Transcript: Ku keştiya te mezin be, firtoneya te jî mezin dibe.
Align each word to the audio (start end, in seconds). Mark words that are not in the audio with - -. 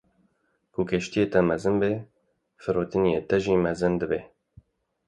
Ku 0.73 0.81
keştiya 0.91 1.25
te 1.35 1.39
mezin 1.49 1.75
be, 1.83 1.91
firtoneya 2.65 3.21
te 3.29 3.37
jî 3.43 3.55
mezin 3.65 3.93
dibe. 3.99 4.19